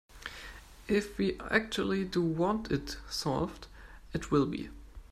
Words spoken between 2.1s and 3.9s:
want it solved,